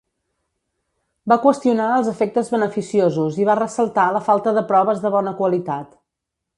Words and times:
Va 1.33 1.37
qüestionar 1.43 1.89
els 1.97 2.09
efectes 2.13 2.51
beneficiosos 2.55 3.39
i 3.45 3.49
va 3.53 3.59
ressaltar 3.63 4.09
la 4.19 4.27
falta 4.33 4.59
de 4.61 4.69
proves 4.75 5.07
de 5.07 5.17
bona 5.19 5.37
qualitat. 5.45 5.99